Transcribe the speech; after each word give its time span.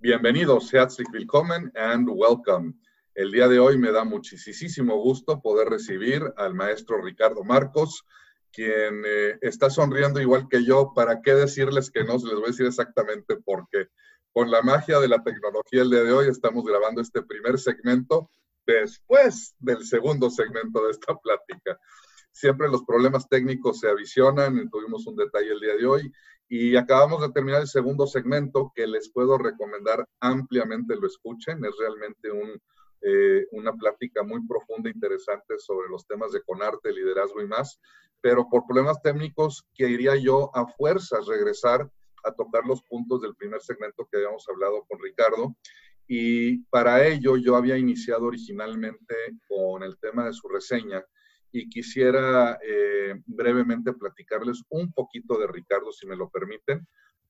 Bienvenidos, 0.00 0.72
herzlich 0.72 1.08
willkommen 1.12 1.72
and 1.74 2.08
welcome. 2.08 2.72
El 3.16 3.32
día 3.32 3.48
de 3.48 3.58
hoy 3.58 3.76
me 3.76 3.90
da 3.90 4.04
muchísimo 4.04 4.96
gusto 5.02 5.42
poder 5.42 5.70
recibir 5.70 6.22
al 6.36 6.54
maestro 6.54 7.02
Ricardo 7.02 7.42
Marcos, 7.42 8.04
quien 8.52 9.02
eh, 9.04 9.38
está 9.40 9.70
sonriendo 9.70 10.20
igual 10.20 10.46
que 10.48 10.64
yo. 10.64 10.92
¿Para 10.94 11.20
qué 11.20 11.34
decirles 11.34 11.90
que 11.90 12.04
no? 12.04 12.12
Les 12.12 12.22
voy 12.22 12.44
a 12.44 12.46
decir 12.46 12.66
exactamente 12.66 13.38
por 13.38 13.68
qué. 13.72 13.88
Con 14.32 14.52
la 14.52 14.62
magia 14.62 15.00
de 15.00 15.08
la 15.08 15.20
tecnología 15.24 15.82
el 15.82 15.90
día 15.90 16.04
de 16.04 16.12
hoy 16.12 16.28
estamos 16.28 16.64
grabando 16.64 17.00
este 17.00 17.22
primer 17.22 17.58
segmento 17.58 18.30
después 18.64 19.56
del 19.58 19.84
segundo 19.84 20.30
segmento 20.30 20.84
de 20.84 20.92
esta 20.92 21.16
plática. 21.16 21.76
Siempre 22.38 22.68
los 22.68 22.84
problemas 22.84 23.28
técnicos 23.28 23.80
se 23.80 23.88
avisionan, 23.88 24.70
tuvimos 24.70 25.04
un 25.08 25.16
detalle 25.16 25.50
el 25.50 25.58
día 25.58 25.74
de 25.74 25.86
hoy 25.86 26.12
y 26.48 26.76
acabamos 26.76 27.20
de 27.20 27.32
terminar 27.32 27.62
el 27.62 27.66
segundo 27.66 28.06
segmento 28.06 28.70
que 28.76 28.86
les 28.86 29.10
puedo 29.10 29.38
recomendar 29.38 30.06
ampliamente 30.20 30.94
lo 30.94 31.08
escuchen. 31.08 31.64
Es 31.64 31.72
realmente 31.76 32.30
un, 32.30 32.56
eh, 33.00 33.44
una 33.50 33.72
plática 33.72 34.22
muy 34.22 34.46
profunda 34.46 34.88
e 34.88 34.92
interesante 34.92 35.58
sobre 35.58 35.88
los 35.88 36.06
temas 36.06 36.30
de 36.30 36.40
conarte, 36.42 36.92
liderazgo 36.92 37.42
y 37.42 37.48
más. 37.48 37.80
Pero 38.20 38.48
por 38.48 38.64
problemas 38.66 39.02
técnicos, 39.02 39.66
quería 39.74 40.14
yo 40.14 40.52
a 40.54 40.64
fuerzas 40.68 41.26
regresar 41.26 41.90
a 42.22 42.30
tocar 42.30 42.64
los 42.64 42.84
puntos 42.84 43.20
del 43.20 43.34
primer 43.34 43.62
segmento 43.62 44.06
que 44.08 44.18
habíamos 44.18 44.48
hablado 44.48 44.84
con 44.88 45.00
Ricardo. 45.00 45.56
Y 46.06 46.58
para 46.66 47.04
ello 47.04 47.36
yo 47.36 47.56
había 47.56 47.76
iniciado 47.76 48.26
originalmente 48.26 49.16
con 49.48 49.82
el 49.82 49.98
tema 49.98 50.24
de 50.26 50.32
su 50.32 50.46
reseña 50.46 51.04
y 51.52 51.68
quisiera 51.68 52.58
eh, 52.62 53.14
brevemente 53.26 53.92
platicarles 53.92 54.62
un 54.68 54.92
poquito 54.92 55.38
de 55.38 55.46
Ricardo, 55.46 55.92
si 55.92 56.06
me 56.06 56.16
lo 56.16 56.28
permiten. 56.28 56.86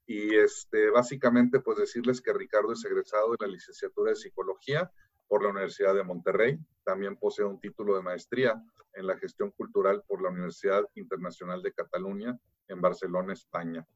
Y 0.07 0.35
este, 0.35 0.91
básicamente, 0.91 1.61
pues 1.61 1.79
decirles 1.79 2.21
que 2.21 2.33
Ricardo 2.33 2.73
es 2.73 2.85
egresado 2.85 3.33
de 3.33 3.47
la 3.47 3.53
licenciatura 3.53 4.11
de 4.11 4.17
Psicología 4.17 4.91
por 5.29 5.43
la 5.43 5.51
Universidad 5.51 5.95
de 5.95 6.03
Monterrey. 6.03 6.59
También 6.83 7.17
posee 7.17 7.45
un 7.45 7.61
título 7.61 7.95
de 7.95 8.03
maestría 8.03 8.61
en 8.95 9.07
la 9.07 9.19
gestión 9.19 9.51
cultural 9.51 10.03
por 10.07 10.23
la 10.23 10.31
Universidad 10.31 10.83
Internacional 10.95 11.63
de 11.63 11.73
Cataluña 11.73 12.39
en 12.69 12.81
Barcelona, 12.81 13.35
España. 13.35 13.87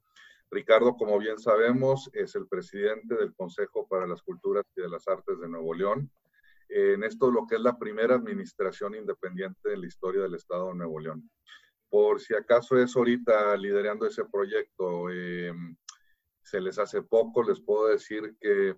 Ricardo, 0.50 0.96
como 0.96 1.18
bien 1.18 1.38
sabemos, 1.38 2.10
es 2.12 2.34
el 2.34 2.46
presidente 2.46 3.14
del 3.14 3.34
Consejo 3.34 3.88
para 3.88 4.06
las 4.06 4.22
Culturas 4.22 4.64
y 4.76 4.82
de 4.82 4.88
las 4.90 5.08
Artes 5.08 5.40
de 5.40 5.48
Nuevo 5.48 5.72
León 5.72 6.10
en 6.72 7.04
esto 7.04 7.30
lo 7.30 7.46
que 7.46 7.56
es 7.56 7.60
la 7.60 7.78
primera 7.78 8.14
administración 8.14 8.94
independiente 8.94 9.72
en 9.72 9.82
la 9.82 9.86
historia 9.86 10.22
del 10.22 10.34
Estado 10.34 10.68
de 10.68 10.74
Nuevo 10.74 10.98
León. 10.98 11.30
Por 11.90 12.20
si 12.20 12.34
acaso 12.34 12.78
es 12.78 12.96
ahorita 12.96 13.54
liderando 13.58 14.06
ese 14.06 14.24
proyecto, 14.24 15.10
em, 15.10 15.76
se 16.42 16.60
les 16.60 16.78
hace 16.78 17.02
poco, 17.02 17.42
les 17.42 17.60
puedo 17.60 17.88
decir 17.88 18.36
que 18.40 18.76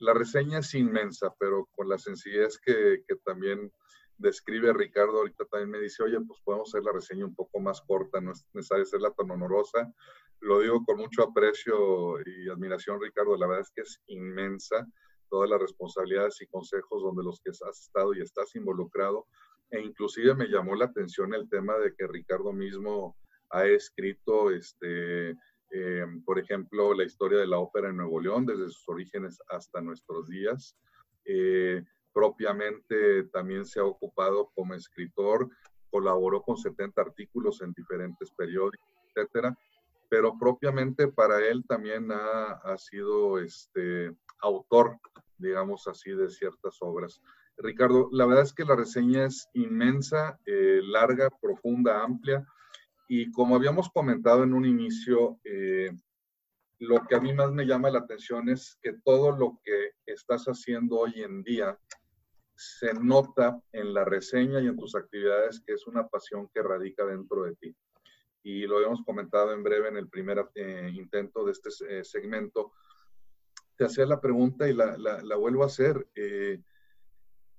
la 0.00 0.12
reseña 0.12 0.58
es 0.58 0.74
inmensa, 0.74 1.32
pero 1.38 1.68
con 1.72 1.88
la 1.88 1.98
sencillez 1.98 2.58
que, 2.58 3.04
que 3.06 3.16
también 3.24 3.72
describe 4.16 4.72
Ricardo, 4.72 5.18
ahorita 5.18 5.44
también 5.46 5.70
me 5.70 5.78
dice, 5.78 6.02
oye, 6.02 6.18
pues 6.26 6.40
podemos 6.42 6.68
hacer 6.68 6.82
la 6.82 6.92
reseña 6.92 7.24
un 7.24 7.34
poco 7.34 7.60
más 7.60 7.80
corta, 7.82 8.20
no 8.20 8.32
es 8.32 8.44
necesario 8.52 8.82
hacerla 8.82 9.12
tan 9.12 9.30
honorosa. 9.30 9.92
Lo 10.40 10.60
digo 10.60 10.84
con 10.84 10.96
mucho 10.98 11.22
aprecio 11.22 12.18
y 12.26 12.48
admiración, 12.48 13.00
Ricardo, 13.00 13.36
la 13.36 13.46
verdad 13.46 13.62
es 13.62 13.70
que 13.74 13.82
es 13.82 14.00
inmensa 14.06 14.86
todas 15.30 15.48
las 15.48 15.60
responsabilidades 15.60 16.40
y 16.42 16.46
consejos 16.46 17.02
donde 17.02 17.22
los 17.22 17.40
que 17.40 17.50
has 17.50 17.80
estado 17.80 18.12
y 18.14 18.20
estás 18.20 18.54
involucrado. 18.56 19.26
E 19.70 19.80
inclusive 19.80 20.34
me 20.34 20.48
llamó 20.48 20.74
la 20.74 20.86
atención 20.86 21.32
el 21.32 21.48
tema 21.48 21.78
de 21.78 21.94
que 21.94 22.06
Ricardo 22.06 22.52
mismo 22.52 23.16
ha 23.50 23.64
escrito, 23.66 24.50
este, 24.50 25.30
eh, 25.70 26.06
por 26.24 26.38
ejemplo, 26.38 26.92
la 26.94 27.04
historia 27.04 27.38
de 27.38 27.46
la 27.46 27.58
ópera 27.58 27.88
en 27.88 27.96
Nuevo 27.96 28.20
León, 28.20 28.44
desde 28.44 28.68
sus 28.70 28.88
orígenes 28.88 29.38
hasta 29.48 29.80
nuestros 29.80 30.28
días. 30.28 30.76
Eh, 31.24 31.82
propiamente 32.12 33.24
también 33.32 33.64
se 33.64 33.80
ha 33.80 33.84
ocupado 33.84 34.50
como 34.54 34.74
escritor, 34.74 35.48
colaboró 35.90 36.42
con 36.42 36.56
70 36.56 37.00
artículos 37.00 37.62
en 37.62 37.72
diferentes 37.72 38.30
periódicos, 38.32 38.88
etcétera, 39.14 39.56
pero 40.08 40.36
propiamente 40.38 41.08
para 41.08 41.46
él 41.46 41.64
también 41.68 42.10
ha, 42.10 42.52
ha 42.64 42.76
sido 42.78 43.38
este, 43.38 44.12
autor, 44.40 44.98
digamos 45.40 45.86
así, 45.88 46.10
de 46.12 46.28
ciertas 46.30 46.76
obras. 46.80 47.20
Ricardo, 47.56 48.08
la 48.12 48.26
verdad 48.26 48.44
es 48.44 48.52
que 48.52 48.64
la 48.64 48.76
reseña 48.76 49.24
es 49.24 49.48
inmensa, 49.54 50.38
eh, 50.46 50.80
larga, 50.82 51.30
profunda, 51.40 52.02
amplia, 52.02 52.46
y 53.08 53.30
como 53.32 53.56
habíamos 53.56 53.90
comentado 53.90 54.44
en 54.44 54.54
un 54.54 54.64
inicio, 54.64 55.40
eh, 55.42 55.90
lo 56.78 57.04
que 57.06 57.16
a 57.16 57.20
mí 57.20 57.34
más 57.34 57.50
me 57.50 57.66
llama 57.66 57.90
la 57.90 57.98
atención 57.98 58.48
es 58.48 58.78
que 58.80 58.94
todo 59.04 59.36
lo 59.36 59.60
que 59.64 59.90
estás 60.06 60.44
haciendo 60.44 61.00
hoy 61.00 61.20
en 61.22 61.42
día 61.42 61.76
se 62.54 62.94
nota 62.94 63.60
en 63.72 63.94
la 63.94 64.04
reseña 64.04 64.60
y 64.60 64.68
en 64.68 64.76
tus 64.76 64.94
actividades 64.94 65.60
que 65.66 65.72
es 65.72 65.86
una 65.86 66.06
pasión 66.06 66.48
que 66.54 66.62
radica 66.62 67.04
dentro 67.04 67.42
de 67.42 67.56
ti. 67.56 67.76
Y 68.44 68.66
lo 68.66 68.76
habíamos 68.76 69.02
comentado 69.04 69.52
en 69.52 69.62
breve 69.62 69.88
en 69.88 69.96
el 69.96 70.08
primer 70.08 70.46
eh, 70.54 70.90
intento 70.94 71.44
de 71.44 71.52
este 71.52 72.04
segmento, 72.04 72.72
te 73.80 73.86
hacía 73.86 74.04
la 74.04 74.20
pregunta 74.20 74.68
y 74.68 74.74
la, 74.74 75.36
vuelvo 75.36 75.62
a 75.62 75.66
hacer. 75.66 76.06
Eh, 76.14 76.60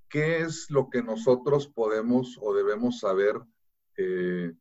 ¿Qué 0.08 0.38
es 0.38 0.70
lo 0.70 0.88
que 0.88 1.02
nosotros 1.02 1.66
podemos 1.66 2.38
o 2.40 2.54
debemos 2.54 3.00
saber 3.00 3.40
eh, 3.96 4.52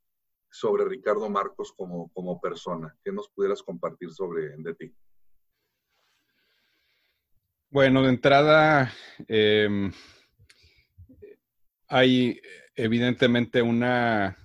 sobre 0.50 0.86
Ricardo 0.86 1.30
Marcos 1.30 1.72
como, 1.78 2.42
persona? 2.42 2.98
¿Qué 3.04 3.12
nos 3.12 3.30
pudieras 3.30 3.62
compartir 3.62 4.10
sobre 4.10 4.58
de 4.58 4.74
ti? 4.74 4.92
Bueno, 7.70 8.02
de 8.02 8.10
entrada, 8.10 8.92
em, 9.28 9.92
hay 11.90 12.42
evidentemente 12.74 13.62
una 13.62 14.36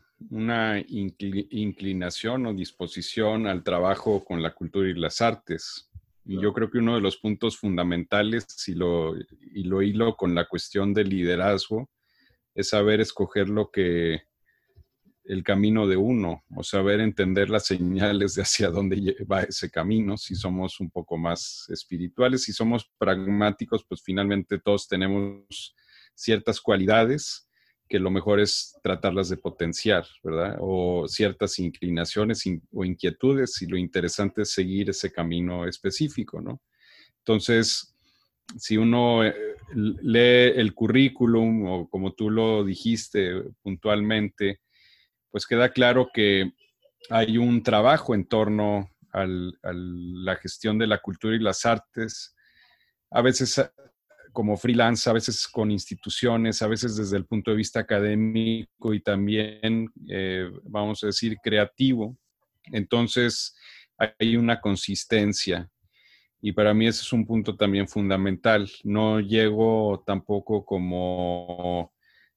inclinación 0.86 2.44
o 2.44 2.52
disposición 2.52 3.46
al 3.46 3.62
trabajo 3.62 4.22
con 4.22 4.42
la 4.42 4.54
cultura 4.54 4.90
y 4.90 4.92
las 4.92 5.22
artes. 5.22 5.90
Y 6.26 6.40
yo 6.40 6.52
creo 6.52 6.70
que 6.70 6.78
uno 6.78 6.96
de 6.96 7.00
los 7.00 7.18
puntos 7.18 7.56
fundamentales, 7.56 8.46
y 8.66 8.74
lo, 8.74 9.16
y 9.16 9.62
lo 9.64 9.82
hilo 9.82 10.16
con 10.16 10.34
la 10.34 10.46
cuestión 10.46 10.92
del 10.92 11.08
liderazgo, 11.08 11.88
es 12.54 12.70
saber 12.70 13.00
escoger 13.00 13.48
lo 13.48 13.70
que, 13.70 14.22
el 15.24 15.42
camino 15.42 15.86
de 15.86 15.96
uno, 15.96 16.44
o 16.54 16.62
saber 16.62 17.00
entender 17.00 17.50
las 17.50 17.66
señales 17.66 18.34
de 18.34 18.42
hacia 18.42 18.70
dónde 18.70 19.16
va 19.30 19.42
ese 19.42 19.70
camino, 19.70 20.16
si 20.16 20.34
somos 20.34 20.80
un 20.80 20.90
poco 20.90 21.16
más 21.16 21.66
espirituales, 21.68 22.44
si 22.44 22.52
somos 22.52 22.90
pragmáticos, 22.98 23.84
pues 23.88 24.02
finalmente 24.02 24.58
todos 24.58 24.88
tenemos 24.88 25.74
ciertas 26.14 26.60
cualidades 26.60 27.45
que 27.88 27.98
lo 27.98 28.10
mejor 28.10 28.40
es 28.40 28.76
tratarlas 28.82 29.28
de 29.28 29.36
potenciar, 29.36 30.06
¿verdad? 30.22 30.56
O 30.60 31.06
ciertas 31.08 31.58
inclinaciones 31.58 32.44
o 32.72 32.84
inquietudes 32.84 33.60
y 33.62 33.66
lo 33.66 33.76
interesante 33.76 34.42
es 34.42 34.50
seguir 34.50 34.90
ese 34.90 35.12
camino 35.12 35.66
específico, 35.66 36.40
¿no? 36.40 36.60
Entonces, 37.18 37.94
si 38.56 38.76
uno 38.76 39.24
eh, 39.24 39.34
lee 39.74 40.52
el 40.60 40.74
currículum 40.74 41.66
o 41.66 41.88
como 41.88 42.12
tú 42.12 42.30
lo 42.30 42.64
dijiste 42.64 43.42
puntualmente, 43.62 44.60
pues 45.30 45.46
queda 45.46 45.70
claro 45.70 46.08
que 46.12 46.52
hay 47.10 47.38
un 47.38 47.62
trabajo 47.62 48.14
en 48.14 48.26
torno 48.26 48.90
a 49.12 49.26
la 49.26 50.36
gestión 50.36 50.78
de 50.78 50.86
la 50.86 50.98
cultura 50.98 51.36
y 51.36 51.40
las 51.40 51.64
artes. 51.64 52.34
A 53.10 53.22
veces 53.22 53.60
como 54.36 54.58
freelance, 54.58 55.08
a 55.08 55.14
veces 55.14 55.48
con 55.48 55.70
instituciones, 55.70 56.60
a 56.60 56.68
veces 56.68 56.94
desde 56.94 57.16
el 57.16 57.24
punto 57.24 57.50
de 57.50 57.56
vista 57.56 57.80
académico 57.80 58.92
y 58.92 59.00
también, 59.00 59.90
eh, 60.10 60.50
vamos 60.64 61.02
a 61.02 61.06
decir, 61.06 61.38
creativo. 61.42 62.18
Entonces, 62.70 63.56
hay 64.18 64.36
una 64.36 64.60
consistencia 64.60 65.70
y 66.42 66.52
para 66.52 66.74
mí 66.74 66.86
ese 66.86 67.00
es 67.00 67.14
un 67.14 67.24
punto 67.24 67.56
también 67.56 67.88
fundamental. 67.88 68.70
No 68.84 69.20
llego 69.20 70.04
tampoco 70.04 70.66
como 70.66 71.94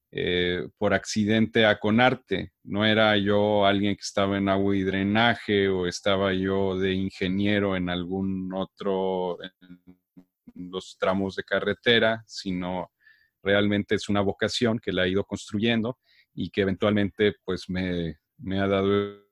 eh, 0.09 0.69
por 0.77 0.93
accidente 0.93 1.65
a 1.65 1.79
Conarte. 1.79 2.53
No 2.63 2.85
era 2.85 3.17
yo 3.17 3.65
alguien 3.65 3.95
que 3.97 4.03
estaba 4.03 4.37
en 4.37 4.47
agua 4.47 4.73
y 4.73 4.83
drenaje 4.83 5.67
o 5.67 5.85
estaba 5.85 6.31
yo 6.33 6.79
de 6.79 6.93
ingeniero 6.93 7.75
en 7.75 7.89
algún 7.89 8.53
otro, 8.53 9.37
los 10.55 10.97
tramos 10.99 11.35
de 11.35 11.43
carretera, 11.43 12.23
sino 12.27 12.91
realmente 13.41 13.95
es 13.95 14.09
una 14.09 14.21
vocación 14.21 14.79
que 14.79 14.91
la 14.91 15.05
he 15.05 15.09
ido 15.09 15.23
construyendo 15.23 15.97
y 16.33 16.49
que 16.49 16.61
eventualmente 16.61 17.35
pues 17.43 17.69
me, 17.69 18.17
ha 18.59 18.67
dado 18.67 19.25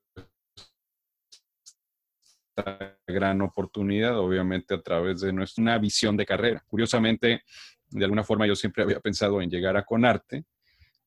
esta 2.56 2.98
gran 3.06 3.40
oportunidad, 3.42 4.18
obviamente 4.18 4.74
a 4.74 4.82
través 4.82 5.20
de 5.20 5.32
nuestra 5.32 5.78
visión 5.78 6.16
de 6.16 6.26
carrera. 6.26 6.64
Curiosamente, 6.66 7.42
de 7.90 8.04
alguna 8.04 8.24
forma 8.24 8.46
yo 8.46 8.56
siempre 8.56 8.82
había 8.82 9.00
pensado 9.00 9.40
en 9.40 9.50
llegar 9.50 9.76
a 9.76 9.84
Conarte, 9.84 10.44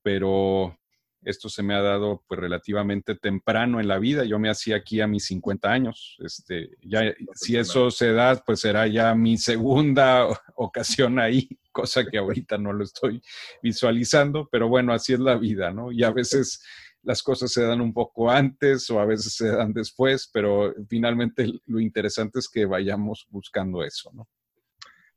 pero 0.01 0.77
esto 1.23 1.49
se 1.49 1.61
me 1.61 1.75
ha 1.75 1.81
dado 1.81 2.23
pues 2.27 2.39
relativamente 2.39 3.15
temprano 3.15 3.79
en 3.79 3.87
la 3.87 3.99
vida. 3.99 4.25
Yo 4.25 4.39
me 4.39 4.49
hacía 4.49 4.77
aquí 4.77 5.01
a 5.01 5.07
mis 5.07 5.25
50 5.25 5.71
años. 5.71 6.17
Este, 6.19 6.71
ya, 6.81 7.13
si 7.33 7.57
eso 7.57 7.91
se 7.91 8.11
da, 8.11 8.35
pues 8.35 8.61
será 8.61 8.87
ya 8.87 9.13
mi 9.13 9.37
segunda 9.37 10.27
ocasión 10.55 11.19
ahí, 11.19 11.47
cosa 11.71 12.05
que 12.05 12.17
ahorita 12.17 12.57
no 12.57 12.73
lo 12.73 12.83
estoy 12.83 13.21
visualizando, 13.61 14.49
pero 14.51 14.67
bueno, 14.67 14.93
así 14.93 15.13
es 15.13 15.19
la 15.19 15.37
vida, 15.37 15.71
¿no? 15.71 15.91
Y 15.91 16.03
a 16.03 16.11
veces 16.11 16.63
las 17.03 17.23
cosas 17.23 17.51
se 17.51 17.63
dan 17.63 17.81
un 17.81 17.93
poco 17.93 18.29
antes 18.29 18.89
o 18.89 18.99
a 18.99 19.05
veces 19.05 19.33
se 19.33 19.47
dan 19.47 19.73
después, 19.73 20.29
pero 20.31 20.73
finalmente 20.87 21.51
lo 21.65 21.79
interesante 21.79 22.39
es 22.39 22.49
que 22.49 22.65
vayamos 22.65 23.27
buscando 23.29 23.83
eso, 23.83 24.11
¿no? 24.13 24.27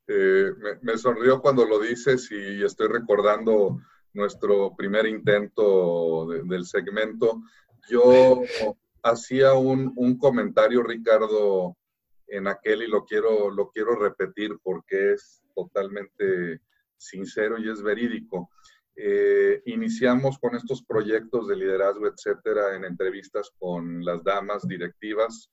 Eh, 0.07 0.51
me, 0.59 0.93
me 0.93 0.99
sonrió 0.99 1.41
cuando 1.41 1.65
lo 1.65 1.79
dices 1.81 2.31
y 2.31 2.63
estoy 2.63 2.89
recordando 2.89 3.81
nuestro 4.15 4.75
primer 4.77 5.07
intento 5.07 6.27
del 6.27 6.65
segmento, 6.65 7.43
yo 7.91 8.41
hacía 9.03 9.53
un, 9.55 9.93
un, 9.97 10.19
comentario, 10.19 10.83
Ricardo, 10.83 11.77
en 12.29 12.47
aquel 12.47 12.83
y 12.83 12.89
lo 12.89 13.05
quiero, 13.05 13.51
lo 13.51 13.71
quiero 13.71 13.97
repetir 13.97 14.59
porque 14.63 15.13
es 15.13 15.43
totalmente 15.55 16.61
sincero 16.97 17.59
y 17.59 17.71
es 17.71 17.83
verídico. 17.83 18.51
Eh, 18.97 19.61
iniciamos 19.67 20.39
con 20.39 20.55
estos 20.55 20.85
proyectos 20.85 21.49
de 21.49 21.57
liderazgo, 21.57 22.07
etcétera, 22.07 22.77
en 22.77 22.85
entrevistas 22.85 23.51
con 23.59 24.05
las 24.05 24.23
damas 24.23 24.67
directivas. 24.67 25.51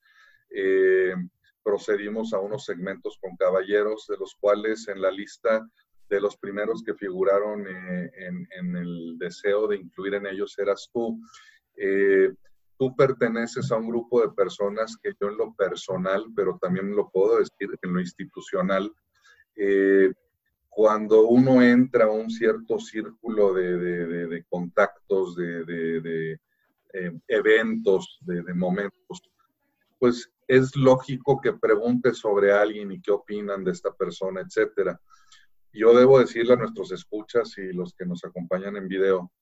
Eh, 0.50 1.14
procedimos 1.62 2.32
a 2.32 2.38
unos 2.38 2.64
segmentos 2.64 3.18
con 3.20 3.36
caballeros, 3.36 4.06
de 4.08 4.16
los 4.16 4.34
cuales 4.36 4.86
en 4.88 5.00
la 5.00 5.10
lista 5.10 5.68
de 6.12 6.20
los 6.20 6.36
primeros 6.36 6.82
que 6.84 6.94
figuraron 6.94 7.66
eh, 7.66 8.10
en, 8.16 8.76
el 8.76 9.16
deseo 9.18 9.66
de 9.66 9.76
incluir 9.76 10.14
en 10.14 10.26
ellos 10.26 10.58
eras 10.58 10.90
tú. 10.92 11.18
Eh, 11.74 12.30
tú 12.78 12.94
perteneces 12.94 13.72
a 13.72 13.76
un 13.76 13.88
grupo 13.88 14.20
de 14.20 14.28
personas 14.28 14.94
que 15.02 15.12
yo 15.18 15.28
en 15.28 15.38
lo 15.38 15.54
personal, 15.54 16.26
pero 16.36 16.58
también 16.60 16.94
lo 16.94 17.08
puedo 17.08 17.38
decir 17.38 17.78
en 17.80 17.94
lo 17.94 18.00
institucional, 18.00 18.92
eh, 19.56 20.12
cuando 20.68 21.26
uno 21.28 21.62
entra 21.62 22.04
a 22.04 22.10
un 22.10 22.30
cierto 22.30 22.78
círculo 22.78 23.54
de, 23.54 24.44
contactos, 24.50 25.36
de, 25.36 26.38
eventos, 27.28 28.18
de, 28.22 28.54
momentos, 28.54 29.22
pues 29.98 30.30
es 30.46 30.76
lógico 30.76 31.40
que 31.40 31.52
preguntes 31.52 32.18
sobre 32.18 32.52
alguien 32.52 32.92
y 32.92 33.00
qué 33.00 33.12
opinan 33.12 33.64
de 33.64 33.70
esta 33.70 33.94
persona, 33.94 34.40
etcétera. 34.40 35.00
Yo 35.72 35.94
debo 35.94 36.18
decirle 36.18 36.52
a 36.52 36.56
nuestros 36.56 36.92
escuchas 36.92 37.56
y 37.56 37.72
los 37.72 37.94
que 37.94 38.04
nos 38.04 38.24
acompañan 38.24 38.76
en 38.76 38.88
video 38.88 39.32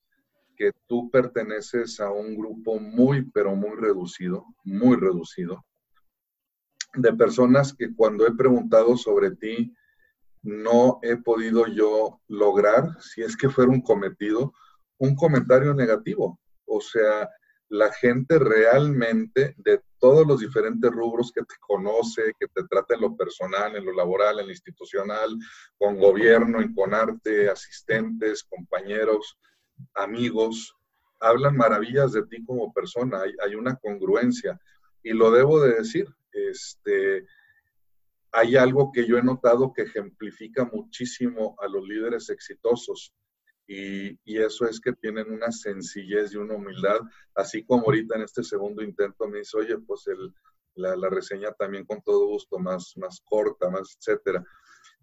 que 0.56 0.72
tú 0.86 1.10
perteneces 1.10 2.00
a 2.00 2.10
un 2.10 2.36
grupo 2.36 2.78
muy, 2.78 3.30
pero 3.30 3.56
muy 3.56 3.76
reducido, 3.76 4.44
muy 4.62 4.96
reducido, 4.96 5.64
de 6.94 7.12
personas 7.14 7.72
que 7.72 7.94
cuando 7.94 8.26
he 8.26 8.34
preguntado 8.34 8.96
sobre 8.96 9.30
ti, 9.30 9.74
no 10.42 10.98
he 11.02 11.16
podido 11.16 11.66
yo 11.66 12.20
lograr, 12.28 13.00
si 13.00 13.22
es 13.22 13.36
que 13.36 13.48
fuera 13.48 13.70
un 13.70 13.80
cometido, 13.80 14.52
un 14.98 15.16
comentario 15.16 15.74
negativo. 15.74 16.38
O 16.66 16.80
sea, 16.80 17.28
la 17.70 17.92
gente 17.92 18.38
realmente 18.40 19.54
de 19.56 19.80
todos 20.00 20.26
los 20.26 20.40
diferentes 20.40 20.90
rubros 20.90 21.30
que 21.32 21.42
te 21.42 21.54
conoce, 21.60 22.34
que 22.38 22.48
te 22.48 22.64
trata 22.64 22.94
en 22.94 23.02
lo 23.02 23.16
personal, 23.16 23.76
en 23.76 23.84
lo 23.84 23.92
laboral, 23.92 24.40
en 24.40 24.46
lo 24.46 24.52
institucional, 24.52 25.30
con 25.78 25.96
gobierno, 25.96 26.60
en 26.60 26.74
con 26.74 26.92
arte, 26.92 27.48
asistentes, 27.48 28.42
compañeros, 28.42 29.38
amigos, 29.94 30.74
hablan 31.20 31.56
maravillas 31.56 32.12
de 32.12 32.26
ti 32.26 32.44
como 32.44 32.72
persona, 32.72 33.22
hay, 33.22 33.54
una 33.54 33.76
congruencia. 33.76 34.60
Y 35.04 35.12
lo 35.12 35.30
debo 35.30 35.60
de 35.60 35.74
decir, 35.74 36.08
este, 36.32 37.24
hay 38.32 38.56
algo 38.56 38.90
que 38.90 39.06
yo 39.06 39.16
he 39.16 39.22
notado 39.22 39.72
que 39.72 39.82
ejemplifica 39.82 40.64
muchísimo 40.64 41.54
a 41.60 41.68
los 41.68 41.86
líderes 41.86 42.30
exitosos 42.30 43.14
y, 43.72 44.38
eso 44.38 44.66
es 44.66 44.80
que 44.80 44.92
tienen 44.92 45.30
una 45.30 45.52
sencillez 45.52 46.32
y 46.32 46.36
una 46.36 46.54
humildad, 46.54 46.98
así 47.36 47.64
como 47.64 47.84
ahorita 47.84 48.16
en 48.16 48.22
este 48.22 48.42
segundo 48.42 48.82
intento 48.82 49.28
me 49.28 49.38
dice, 49.38 49.58
oye, 49.58 49.78
pues 49.78 50.06
la, 50.74 51.08
reseña 51.08 51.52
también 51.52 51.84
con 51.84 52.02
todo 52.02 52.26
gusto, 52.26 52.58
más, 52.58 52.94
más 52.96 53.20
corta, 53.24 53.70
más 53.70 53.96
etcétera. 53.96 54.44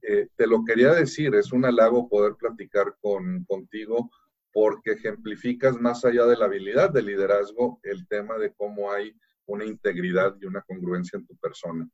Eh, 0.02 0.28
te 0.36 0.48
lo 0.48 0.66
quería 0.66 0.94
decir, 0.94 1.34
es 1.36 1.54
un 1.54 1.64
halago 1.64 2.10
poder 2.10 2.36
platicar 2.36 2.98
con, 3.02 3.46
contigo 3.46 4.12
porque 4.52 4.92
ejemplificas 4.92 5.80
más 5.80 6.04
allá 6.04 6.26
de 6.26 6.36
la 6.36 6.46
habilidad 6.46 6.90
de 6.90 7.04
liderazgo 7.04 7.80
el 7.84 8.06
tema 8.08 8.38
de 8.38 8.54
cómo 8.54 8.92
hay 8.92 9.16
una 9.46 9.64
integridad 9.64 10.36
y 10.42 10.46
una 10.46 10.62
congruencia 10.62 11.18
en 11.18 11.26
tu 11.26 11.38
persona. 11.38 11.88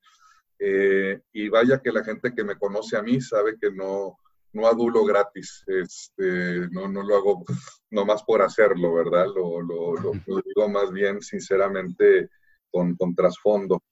Eh, 0.58 1.22
y 1.34 1.50
vaya 1.50 1.82
que 1.84 1.92
la 1.92 2.04
gente 2.04 2.34
que 2.34 2.44
me 2.44 2.58
conoce 2.58 2.98
a 2.98 3.04
mí 3.04 3.22
sabe 3.22 3.58
que 3.60 3.72
no, 3.72 4.18
no 4.54 4.68
adulo 4.68 5.04
gratis, 5.04 5.64
este, 5.68 6.70
no, 6.72 6.88
no 6.88 7.04
lo 7.04 7.16
hago 7.16 7.46
nomás 7.90 8.24
por 8.24 8.42
hacerlo, 8.42 8.94
¿verdad? 8.94 9.26
Lo, 9.28 9.62
lo, 9.62 9.96
lo, 9.96 10.42
digo 10.46 10.70
más 10.70 10.92
bien 10.92 11.22
sinceramente 11.22 12.30
con, 12.72 12.96
con 12.96 13.16
trasfondo. 13.16 13.84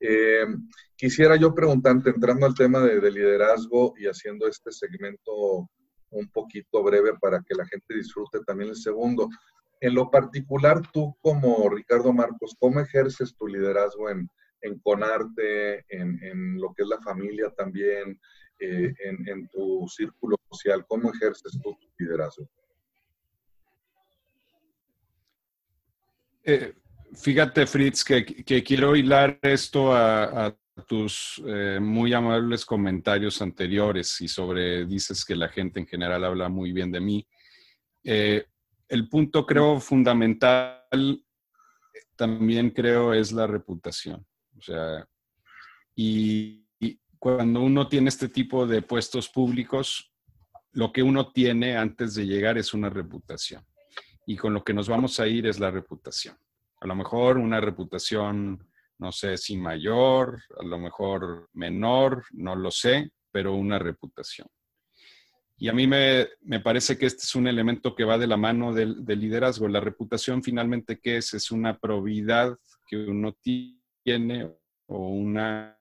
Eh, 0.00 0.46
quisiera 0.96 1.36
yo 1.36 1.54
preguntarte, 1.54 2.10
entrando 2.10 2.46
al 2.46 2.54
tema 2.54 2.80
de, 2.80 3.00
de, 3.00 3.10
liderazgo 3.10 3.94
y 3.98 4.06
haciendo 4.06 4.46
este 4.46 4.72
segmento 4.72 5.68
un 6.10 6.28
poquito 6.30 6.82
breve 6.82 7.12
para 7.20 7.42
que 7.46 7.54
la 7.54 7.66
gente 7.66 7.94
disfrute 7.94 8.40
también 8.46 8.70
el 8.70 8.76
segundo. 8.76 9.28
En 9.80 9.94
lo 9.94 10.10
particular, 10.10 10.80
tú 10.92 11.14
como 11.20 11.68
Ricardo 11.68 12.12
Marcos, 12.12 12.56
¿cómo 12.58 12.80
ejerces 12.80 13.36
tu 13.36 13.46
liderazgo 13.46 14.08
en, 14.08 14.30
en 14.62 14.78
Conarte, 14.78 15.84
en, 15.88 16.22
en 16.22 16.58
lo 16.58 16.72
que 16.72 16.82
es 16.82 16.88
la 16.88 17.00
familia 17.00 17.50
también, 17.50 18.18
eh, 18.58 18.94
en, 19.26 19.48
tu 19.48 19.86
círculo 19.88 20.36
social? 20.50 20.84
¿Cómo 20.86 21.12
ejerces 21.12 21.58
tu 21.62 21.76
liderazgo? 21.98 22.48
Eh, 26.44 26.74
fíjate, 27.14 27.66
Fritz, 27.66 28.04
que, 28.04 28.24
quiero 28.64 28.94
hilar 28.96 29.38
esto 29.42 29.94
a, 29.94 30.56
tus 30.86 31.42
eh, 31.46 31.78
muy 31.80 32.12
amables 32.12 32.66
comentarios 32.66 33.40
anteriores 33.40 34.20
y 34.20 34.28
sobre, 34.28 34.84
dices 34.84 35.24
que 35.24 35.34
la 35.34 35.48
gente 35.48 35.80
en 35.80 35.86
general 35.86 36.22
habla 36.22 36.50
muy 36.50 36.70
bien 36.70 36.92
de 36.92 37.00
mí. 37.00 37.26
el 38.04 39.08
punto 39.08 39.46
creo 39.46 39.80
fundamental 39.80 41.24
también 42.14 42.70
creo 42.70 43.14
es 43.14 43.32
la 43.32 43.46
reputación. 43.46 44.26
O 44.58 44.60
sea, 44.60 45.06
y, 45.94 46.65
cuando 47.18 47.60
uno 47.60 47.88
tiene 47.88 48.08
este 48.08 48.28
tipo 48.28 48.66
de 48.66 48.82
puestos 48.82 49.28
públicos, 49.28 50.12
lo 50.72 50.92
que 50.92 51.02
uno 51.02 51.32
tiene 51.32 51.76
antes 51.76 52.14
de 52.14 52.26
llegar 52.26 52.58
es 52.58 52.74
una 52.74 52.90
reputación. 52.90 53.64
Y 54.26 54.36
con 54.36 54.52
lo 54.52 54.62
que 54.62 54.74
nos 54.74 54.88
vamos 54.88 55.18
a 55.20 55.26
ir 55.26 55.46
es 55.46 55.58
la 55.58 55.70
reputación. 55.70 56.36
A 56.80 56.86
lo 56.86 56.94
mejor 56.94 57.38
una 57.38 57.60
reputación, 57.60 58.68
no 58.98 59.12
sé 59.12 59.36
si 59.36 59.56
mayor, 59.56 60.42
a 60.60 60.64
lo 60.64 60.78
mejor 60.78 61.48
menor, 61.54 62.24
no 62.32 62.54
lo 62.54 62.70
sé, 62.70 63.10
pero 63.30 63.54
una 63.54 63.78
reputación. 63.78 64.48
Y 65.58 65.68
a 65.68 65.72
mí 65.72 65.86
me, 65.86 66.28
parece 66.62 66.98
que 66.98 67.06
este 67.06 67.22
es 67.22 67.34
un 67.34 67.46
elemento 67.46 67.94
que 67.94 68.04
va 68.04 68.18
de 68.18 68.26
la 68.26 68.36
mano 68.36 68.74
del, 68.74 69.04
del, 69.06 69.20
liderazgo. 69.20 69.68
La 69.68 69.80
reputación 69.80 70.42
finalmente, 70.42 70.98
¿qué 70.98 71.16
es? 71.16 71.32
Es 71.32 71.50
una 71.50 71.78
probidad 71.78 72.58
que 72.86 72.96
uno 72.98 73.34
tiene 73.40 74.52
o 74.86 75.08
una 75.08 75.78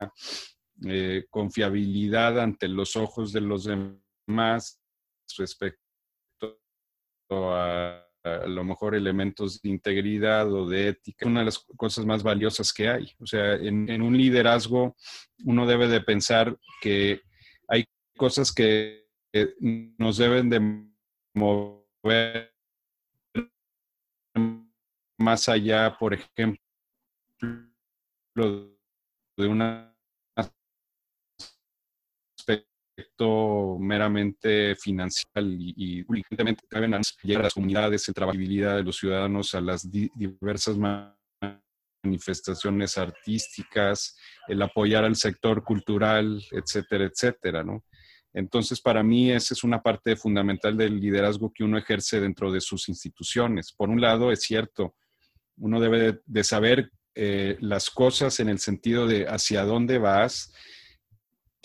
eh, 0.84 1.26
confiabilidad 1.30 2.40
ante 2.40 2.68
los 2.68 2.96
ojos 2.96 3.32
de 3.32 3.42
los 3.42 3.66
demás 3.66 4.82
respecto 5.38 6.58
a, 7.32 8.02
lo 8.48 8.64
mejor 8.64 8.96
elementos 8.96 9.62
de 9.62 9.70
integridad 9.70 10.52
o 10.52 10.68
de 10.68 10.88
ética, 10.88 11.28
una 11.28 11.42
de 11.42 11.46
las 11.46 11.60
cosas 11.78 12.08
más 12.08 12.24
valiosas 12.24 12.74
que 12.74 12.90
hay. 12.90 13.12
O 13.20 13.26
sea, 13.28 13.54
en, 13.54 13.88
en 13.88 14.02
un 14.02 14.18
liderazgo 14.18 14.96
uno 15.44 15.68
debe 15.68 15.88
de 15.88 16.02
pensar 16.02 16.58
que 16.82 17.22
hay 17.68 17.86
cosas 18.18 18.52
que 18.52 19.06
nos 20.00 20.18
deben 20.18 20.50
de 20.50 20.88
mover 21.36 22.52
más 25.18 25.50
allá, 25.50 25.96
por 25.98 26.14
ejemplo, 26.14 26.60
de 28.36 29.48
una 29.48 29.95
meramente 33.80 34.76
financiero 34.76 35.42
y, 35.42 36.06
y 36.08 36.24
caben 36.70 36.94
a 36.94 37.02
las 37.42 37.54
comunidades, 37.54 38.08
el 38.08 38.14
trabajabilidad 38.14 38.78
de 38.78 38.84
los 38.84 38.98
ciudadanos 38.98 39.54
a 39.56 39.62
las 39.62 39.90
diversas 39.92 40.78
manifestaciones 42.04 42.98
artísticas, 42.98 44.18
el 44.48 44.62
apoyar 44.62 45.04
al 45.04 45.16
sector 45.16 45.64
cultural, 45.64 46.44
etcétera, 46.52 47.06
etcétera, 47.06 47.64
¿no? 47.64 47.84
Entonces, 48.34 48.82
para 48.82 49.02
mí, 49.02 49.32
esa 49.32 49.54
es 49.54 49.64
una 49.64 49.82
parte 49.82 50.18
fundamental 50.18 50.76
del 50.76 51.00
liderazgo 51.00 51.54
que 51.54 51.64
uno 51.64 51.78
ejerce 51.78 52.20
dentro 52.20 52.52
de 52.52 52.60
sus 52.60 52.90
instituciones. 52.90 53.72
Por 53.72 53.90
un 53.90 54.02
lado, 54.02 54.30
es 54.30 54.42
cierto, 54.42 54.94
uno 55.58 55.80
debe 55.80 56.20
de 56.26 56.44
saber 56.44 56.92
eh, 57.16 57.56
las 57.62 57.90
cosas 57.90 58.42
en 58.42 58.50
el 58.50 58.60
sentido 58.60 59.08
de 59.08 59.26
hacia 59.26 59.64
dónde 59.64 60.00
vas, 60.00 60.54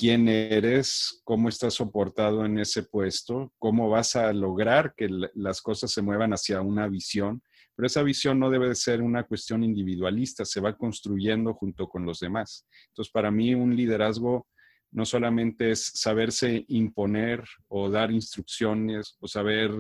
quién 0.01 0.29
eres, 0.29 1.21
cómo 1.25 1.51
estás 1.51 1.75
soportado 1.75 2.47
en 2.47 2.59
ese 2.59 2.85
puesto, 2.85 3.53
cómo 3.59 3.91
vas 3.91 4.17
a 4.17 4.33
lograr 4.33 4.95
que 4.97 5.11
las 5.35 5.61
cosas 5.61 5.93
se 5.93 6.01
muevan 6.01 6.33
hacia 6.33 6.63
una 6.63 6.89
visión. 6.89 7.43
Pero 7.77 7.87
esa 7.87 8.03
visión 8.03 8.39
no 8.39 8.49
debe 8.49 8.69
de 8.69 8.77
ser 8.77 9.03
una 9.03 9.25
cuestión 9.25 9.63
individualista, 9.63 10.47
se 10.47 10.63
va 10.63 10.75
construyendo 10.75 11.53
junto 11.53 11.87
con 11.87 12.07
los 12.07 12.19
demás. 12.19 12.67
Entonces, 12.89 13.13
para 13.13 13.31
mí 13.31 13.55
un 13.55 13.77
liderazgo 13.77 14.49
no 14.91 15.05
solamente 15.05 15.73
es 15.73 15.93
saberse 15.95 16.65
imponer 16.69 17.45
o 17.69 17.91
dar 17.91 18.11
instrucciones 18.11 19.19
o 19.21 19.29
saber 19.29 19.71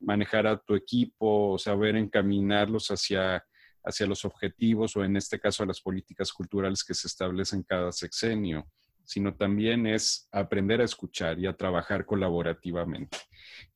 manejar 0.00 0.48
a 0.48 0.58
tu 0.58 0.74
equipo 0.74 1.52
o 1.52 1.58
saber 1.58 1.94
encaminarlos 1.94 2.88
hacia 2.88 3.44
hacia 3.82 4.06
los 4.06 4.24
objetivos 4.24 4.94
o 4.96 5.04
en 5.04 5.16
este 5.16 5.38
caso 5.40 5.62
a 5.62 5.66
las 5.66 5.80
políticas 5.80 6.32
culturales 6.32 6.84
que 6.84 6.92
se 6.92 7.06
establecen 7.06 7.62
cada 7.62 7.92
sexenio, 7.92 8.68
sino 9.10 9.34
también 9.34 9.88
es 9.88 10.28
aprender 10.30 10.80
a 10.80 10.84
escuchar 10.84 11.36
y 11.40 11.46
a 11.48 11.56
trabajar 11.56 12.06
colaborativamente. 12.06 13.18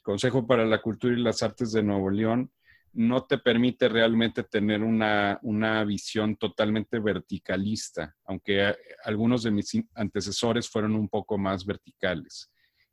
Consejo 0.00 0.46
para 0.46 0.64
la 0.64 0.80
Cultura 0.80 1.12
y 1.12 1.20
las 1.20 1.42
Artes 1.42 1.72
de 1.72 1.82
Nuevo 1.82 2.08
León 2.08 2.52
no 2.92 3.24
te 3.24 3.38
permite 3.38 3.88
realmente 3.88 4.44
tener 4.44 4.84
una, 4.84 5.40
una 5.42 5.82
visión 5.82 6.36
totalmente 6.36 7.00
verticalista, 7.00 8.14
aunque 8.24 8.76
algunos 9.02 9.42
de 9.42 9.50
mis 9.50 9.72
antecesores 9.96 10.68
fueron 10.68 10.94
un 10.94 11.08
poco 11.08 11.36
más 11.36 11.66
verticales. 11.66 12.52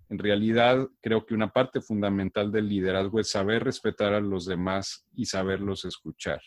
En 0.10 0.18
realidad, 0.18 0.88
creo 1.00 1.24
que 1.28 1.36
una 1.36 1.54
parte 1.54 1.80
fundamental 1.80 2.52
del 2.52 2.68
liderazgo 2.68 3.20
es 3.20 3.30
saber 3.30 3.66
respetar 3.66 4.16
a 4.16 4.20
los 4.20 4.48
demás 4.48 5.06
y 5.16 5.26
saberlos 5.26 5.86
escuchar. 5.86 6.42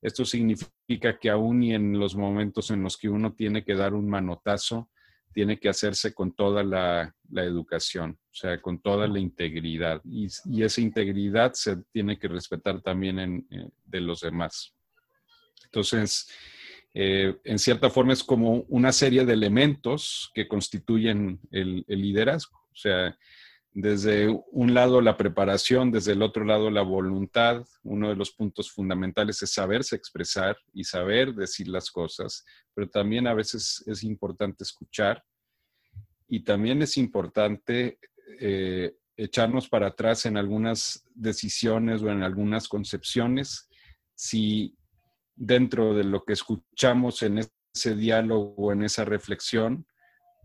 Esto 0.00 0.24
significa 0.24 1.18
que 1.18 1.28
aún 1.28 1.62
y 1.62 1.74
en 1.74 1.98
los 1.98 2.16
momentos 2.16 2.70
en 2.70 2.82
los 2.82 2.96
que 2.96 3.10
uno 3.10 3.34
tiene 3.34 3.62
que 3.62 3.74
dar 3.74 3.92
un 3.92 4.08
manotazo, 4.08 4.88
tiene 5.32 5.58
que 5.58 5.68
hacerse 5.68 6.14
con 6.14 6.32
toda 6.32 6.62
la, 6.62 7.14
educación, 7.34 8.18
o 8.30 8.34
sea, 8.34 8.60
con 8.60 8.80
toda 8.80 9.06
la 9.06 9.18
integridad. 9.18 10.00
Y, 10.04 10.26
esa 10.62 10.80
integridad 10.80 11.52
se 11.54 11.76
tiene 11.92 12.18
que 12.18 12.28
respetar 12.28 12.80
también 12.80 13.18
en, 13.18 13.46
eh, 13.50 13.68
de 13.84 14.00
los 14.00 14.20
demás. 14.20 14.74
Entonces, 15.64 16.28
eh, 16.94 17.36
en 17.44 17.58
cierta 17.58 17.90
forma 17.90 18.12
es 18.12 18.24
como 18.24 18.64
una 18.68 18.92
serie 18.92 19.24
de 19.24 19.34
elementos 19.34 20.30
que 20.34 20.48
constituyen 20.48 21.38
el, 21.50 21.84
el 21.86 22.02
liderazgo. 22.02 22.58
O 22.72 22.76
sea, 22.76 23.16
desde 23.72 24.28
un 24.50 24.74
lado 24.74 25.00
la 25.00 25.16
preparación, 25.16 25.90
desde 25.90 26.12
el 26.12 26.22
otro 26.22 26.44
lado 26.44 26.70
la 26.70 26.82
voluntad. 26.82 27.64
Uno 27.82 28.08
de 28.08 28.16
los 28.16 28.32
puntos 28.32 28.70
fundamentales 28.70 29.42
es 29.42 29.52
saberse 29.52 29.96
expresar 29.96 30.56
y 30.72 30.84
saber 30.84 31.34
decir 31.34 31.68
las 31.68 31.90
cosas, 31.90 32.44
pero 32.74 32.88
también 32.88 33.26
a 33.26 33.34
veces 33.34 33.84
es 33.86 34.02
importante 34.02 34.64
escuchar 34.64 35.22
y 36.28 36.44
también 36.44 36.82
es 36.82 36.96
importante 36.96 37.98
eh, 38.40 38.94
echarnos 39.16 39.68
para 39.68 39.88
atrás 39.88 40.26
en 40.26 40.36
algunas 40.36 41.04
decisiones 41.14 42.02
o 42.02 42.10
en 42.10 42.22
algunas 42.22 42.68
concepciones 42.68 43.68
si 44.14 44.76
dentro 45.34 45.94
de 45.94 46.04
lo 46.04 46.24
que 46.24 46.34
escuchamos 46.34 47.22
en 47.22 47.38
ese 47.38 47.94
diálogo 47.94 48.54
o 48.56 48.72
en 48.72 48.82
esa 48.82 49.04
reflexión 49.04 49.86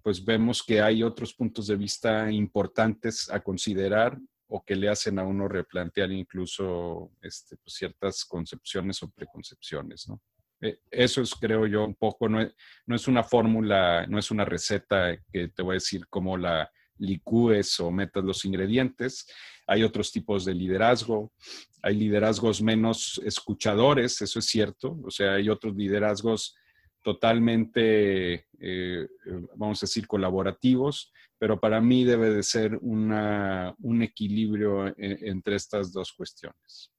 pues 0.03 0.24
vemos 0.24 0.62
que 0.62 0.81
hay 0.81 1.01
otros 1.01 1.33
puntos 1.33 1.67
de 1.67 1.77
vista 1.77 2.29
importantes 2.29 3.29
a 3.31 3.39
considerar 3.39 4.19
o 4.48 4.63
que 4.63 4.75
le 4.75 4.89
hacen 4.89 5.17
a 5.17 5.24
uno 5.24 5.48
replantear 5.48 6.12
incluso 6.12 7.12
este, 7.22 7.57
pues, 7.57 7.74
ciertas 7.74 8.25
concepciones 8.25 9.01
o 9.01 9.10
preconcepciones, 9.10 10.07
¿no? 10.07 10.22
E, 10.62 10.79
eso 10.91 11.22
es, 11.22 11.33
creo 11.33 11.65
yo, 11.65 11.86
un 11.86 11.95
poco, 11.95 12.29
no 12.29 12.41
es, 12.41 12.53
no 12.86 12.95
es 12.95 13.07
una 13.07 13.24
fórmula, 13.24 14.05
no 14.07 14.19
es 14.19 14.29
una 14.29 14.45
receta 14.45 15.17
que 15.31 15.48
te 15.48 15.63
voy 15.63 15.74
a 15.74 15.81
decir 15.81 16.05
cómo 16.10 16.38
la 16.38 16.69
licúes 16.98 17.79
o 17.79 17.89
metas 17.89 18.24
los 18.24 18.45
ingredientes. 18.45 19.25
Hay 19.67 19.83
otros 19.83 20.12
tipos 20.12 20.45
de 20.45 20.53
liderazgo, 20.53 21.31
hay 21.81 21.95
liderazgos 21.95 22.62
menos 22.62 23.22
escuchadores, 23.25 24.22
eso 24.22 24.39
es 24.39 24.45
cierto, 24.45 25.00
o 25.03 25.10
sea, 25.10 25.33
hay 25.33 25.50
otros 25.50 25.75
liderazgos 25.75 26.55
totalmente, 27.03 28.48
eh, 28.60 29.07
vamos 29.55 29.83
a 29.83 29.86
decir, 29.86 30.07
colaborativos, 30.07 31.13
pero 31.38 31.60
para 31.60 31.81
mí 31.81 32.05
debe 32.05 32.29
de 32.29 32.41
ser 32.41 32.79
un 32.81 34.01
equilibrio 34.01 34.88
e, 34.88 34.93
entre 35.29 35.55
estas 35.55 35.91
dos 35.91 36.13
cuestiones. 36.13 36.91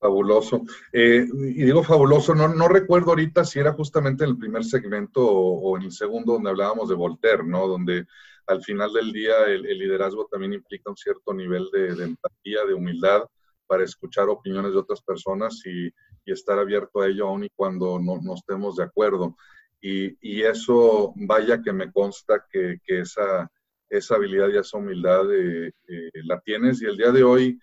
Fabuloso. 0.00 0.62
Eh, 0.92 1.26
y 1.32 1.62
digo 1.62 1.82
fabuloso, 1.82 2.34
no, 2.34 2.48
no 2.48 2.68
recuerdo 2.68 3.10
ahorita 3.10 3.44
si 3.44 3.58
era 3.58 3.72
justamente 3.72 4.24
en 4.24 4.30
el 4.30 4.38
primer 4.38 4.64
segmento 4.64 5.26
o, 5.26 5.76
en 5.76 5.84
el 5.84 5.92
segundo 5.92 6.34
donde 6.34 6.50
hablábamos 6.50 6.88
de 6.88 6.94
Voltaire, 6.94 7.44
¿no? 7.44 7.66
Donde 7.66 8.06
al 8.46 8.62
final 8.62 8.92
del 8.92 9.12
día 9.12 9.32
el, 9.46 9.62
liderazgo 9.62 10.26
también 10.30 10.52
implica 10.52 10.90
un 10.90 10.96
cierto 10.96 11.32
nivel 11.32 11.68
de, 11.72 11.94
de 11.94 12.04
empatía, 12.04 12.64
de 12.66 12.74
humildad 12.74 13.22
para 13.66 13.84
escuchar 13.84 14.28
opiniones 14.28 14.72
de 14.72 14.78
otras 14.78 15.02
personas 15.02 15.60
y, 15.66 15.86
y 16.24 16.32
estar 16.32 16.58
abierto 16.58 17.00
a 17.00 17.08
ello 17.08 17.28
aun 17.28 17.44
y 17.44 17.50
cuando 17.50 17.98
no, 17.98 18.20
no 18.22 18.34
estemos 18.34 18.76
de 18.76 18.84
acuerdo. 18.84 19.36
Y, 19.80 20.16
y, 20.20 20.42
eso, 20.42 21.12
vaya 21.16 21.60
que 21.62 21.72
me 21.72 21.92
consta 21.92 22.46
que, 22.50 22.78
que 22.84 23.00
esa, 23.00 23.50
esa 23.90 24.14
habilidad 24.16 24.48
y 24.48 24.56
esa 24.56 24.78
humildad 24.78 25.30
eh, 25.32 25.72
eh, 25.88 26.10
la 26.24 26.40
tienes. 26.40 26.80
Y 26.80 26.86
el 26.86 26.96
día 26.96 27.12
de 27.12 27.22
hoy, 27.22 27.58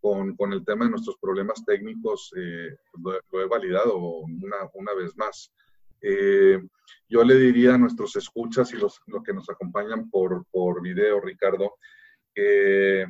con, 0.00 0.34
con 0.36 0.52
el 0.52 0.64
tema 0.64 0.84
de 0.84 0.92
nuestros 0.92 1.16
problemas 1.20 1.64
técnicos, 1.64 2.32
eh, 2.36 2.76
lo, 3.02 3.42
he 3.42 3.46
validado 3.46 3.98
una, 3.98 4.56
una 4.74 4.94
vez 4.94 5.16
más. 5.16 5.52
yo 7.08 7.24
le 7.24 7.34
diría 7.36 7.74
a 7.74 7.78
nuestros 7.78 8.16
escuchas 8.16 8.72
y 8.72 8.76
los, 8.76 9.00
los 9.06 9.22
que 9.22 9.34
nos 9.34 9.48
acompañan 9.50 10.08
por, 10.08 10.46
por 10.50 10.80
video, 10.80 11.20
Ricardo, 11.20 11.74
que 12.34 13.06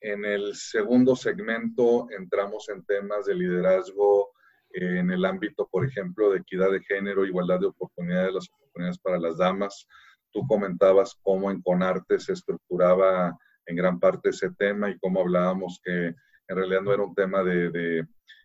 en 0.00 0.24
el 0.24 0.54
segundo 0.54 1.16
segmento 1.16 2.06
entramos 2.10 2.68
en 2.68 2.84
temas 2.84 3.26
de 3.26 3.34
liderazgo 3.34 4.32
en 4.70 5.10
el 5.10 5.24
ámbito, 5.24 5.68
por 5.70 5.84
ejemplo, 5.84 6.30
de 6.30 6.38
equidad 6.38 6.70
de 6.70 6.82
género, 6.82 7.24
igualdad 7.24 7.60
de 7.60 7.66
oportunidades, 7.66 8.34
las 8.34 8.48
oportunidades 8.50 8.98
para 8.98 9.18
las 9.18 9.38
damas. 9.38 9.86
Tú 10.30 10.46
comentabas 10.46 11.18
cómo 11.22 11.50
en 11.50 11.62
Conarte 11.62 12.20
se 12.20 12.34
estructuraba 12.34 13.36
en 13.66 13.76
gran 13.76 13.98
parte 13.98 14.30
ese 14.30 14.50
tema 14.50 14.90
y 14.90 14.98
cómo 14.98 15.20
hablábamos 15.20 15.80
que 15.82 16.14
en 16.48 16.56
realidad 16.56 16.82
no 16.82 16.92
era 16.92 17.02
un 17.02 17.14
tema 17.14 17.42
de, 17.42 17.70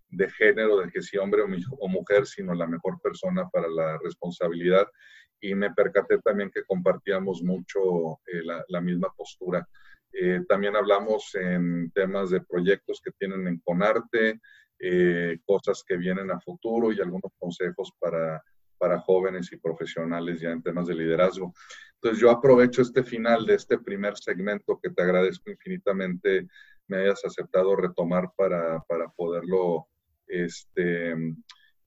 de, 0.09 0.29
género, 0.31 0.79
de 0.79 0.89
que 0.89 1.01
si 1.01 1.17
hombre 1.17 1.41
o, 1.41 1.87
mujer, 1.87 2.25
sino 2.25 2.53
la 2.53 2.67
mejor 2.67 2.99
persona 3.01 3.49
para 3.49 3.67
la 3.67 3.97
responsabilidad. 4.03 4.87
Y 5.39 5.55
me 5.55 5.73
percaté 5.73 6.19
también 6.19 6.51
que 6.51 6.63
compartíamos 6.63 7.41
mucho 7.43 8.19
eh, 8.27 8.43
la, 8.43 8.63
la, 8.69 8.81
misma 8.81 9.09
postura. 9.15 9.67
Eh, 10.13 10.41
también 10.47 10.75
hablamos 10.75 11.33
en 11.35 11.91
temas 11.91 12.29
de 12.29 12.41
proyectos 12.41 13.01
que 13.03 13.11
tienen 13.11 13.47
en 13.47 13.59
Conarte, 13.59 14.39
eh, 14.79 15.39
cosas 15.45 15.83
que 15.87 15.97
vienen 15.97 16.29
a 16.31 16.39
futuro 16.39 16.91
y 16.91 17.01
algunos 17.01 17.31
consejos 17.39 17.91
para, 17.99 18.43
para 18.77 18.99
jóvenes 18.99 19.51
y 19.51 19.57
profesionales 19.57 20.39
ya 20.39 20.51
en 20.51 20.61
temas 20.61 20.87
de 20.87 20.95
liderazgo. 20.95 21.53
Entonces 21.95 22.19
yo 22.21 22.29
aprovecho 22.29 22.81
este 22.81 23.03
final 23.03 23.45
de 23.45 23.55
este 23.55 23.79
primer 23.79 24.17
segmento 24.17 24.79
que 24.81 24.89
te 24.89 25.01
agradezco 25.01 25.49
infinitamente 25.49 26.47
me 26.87 26.97
hayas 26.97 27.23
aceptado 27.25 27.75
retomar 27.75 28.31
para, 28.35 28.81
para 28.81 29.09
poderlo 29.09 29.87
este, 30.27 31.11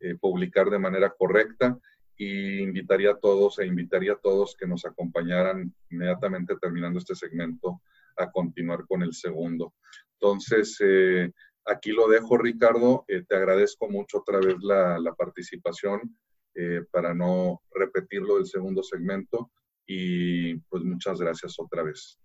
eh, 0.00 0.14
publicar 0.20 0.70
de 0.70 0.78
manera 0.78 1.12
correcta 1.16 1.78
y 2.16 2.60
invitaría 2.60 3.10
a 3.10 3.18
todos 3.18 3.58
e 3.58 3.66
invitaría 3.66 4.12
a 4.12 4.18
todos 4.18 4.56
que 4.56 4.66
nos 4.66 4.86
acompañaran 4.86 5.74
inmediatamente 5.90 6.56
terminando 6.56 6.98
este 6.98 7.14
segmento 7.14 7.82
a 8.16 8.30
continuar 8.30 8.86
con 8.86 9.02
el 9.02 9.12
segundo. 9.12 9.74
Entonces, 10.14 10.76
eh, 10.80 11.30
Aquí 11.66 11.90
lo 11.90 12.08
dejo, 12.08 12.38
Ricardo. 12.38 13.04
Eh, 13.08 13.24
te 13.28 13.36
agradezco 13.36 13.88
mucho 13.88 14.18
otra 14.18 14.38
vez 14.38 14.56
la, 14.60 15.14
participación 15.18 16.16
eh, 16.54 16.82
para 16.92 17.12
no 17.12 17.60
repetirlo 17.72 18.36
del 18.36 18.46
segundo 18.46 18.82
segmento 18.82 19.50
y 19.84 20.56
pues 20.68 20.84
muchas 20.84 21.20
gracias 21.20 21.58
otra 21.58 21.82
vez. 21.82 22.18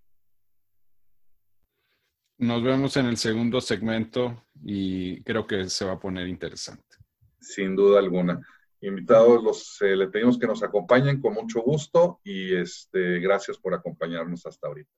Nos 2.38 2.64
vemos 2.64 2.96
en 2.98 3.08
el 3.08 3.18
segundo 3.18 3.62
segmento 3.62 4.46
y 4.64 5.22
creo 5.24 5.46
que 5.48 5.70
se 5.70 5.86
va 5.86 5.94
a 5.94 6.00
poner 6.00 6.28
interesante. 6.28 6.98
Sin 7.40 7.76
duda 7.76 8.00
alguna. 8.00 8.40
Invitados, 8.82 9.44
los, 9.44 9.82
eh, 9.82 9.96
le 9.96 10.08
pedimos 10.08 10.38
que 10.38 10.48
nos 10.48 10.62
acompañen 10.64 11.20
con 11.20 11.34
mucho 11.34 11.62
gusto 11.62 12.20
y 12.24 12.56
este, 12.56 13.20
gracias 13.20 13.58
por 13.58 13.74
acompañarnos 13.74 14.46
hasta 14.46 14.68
ahorita. 14.68 14.92